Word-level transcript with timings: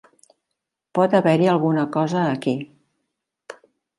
Pot 0.99 1.13
haver-hi 1.19 1.51
alguna 1.51 1.85
cosa 1.97 2.23
aquí. 2.29 2.57